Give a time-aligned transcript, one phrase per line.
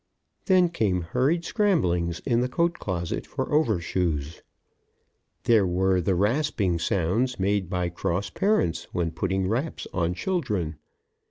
[0.47, 4.41] Then came hurried scramblings in the coat closet for over shoes.
[5.43, 10.77] There were the rasping sounds made by cross parents when putting wraps on children.